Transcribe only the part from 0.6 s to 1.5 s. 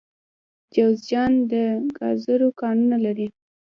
جوزجان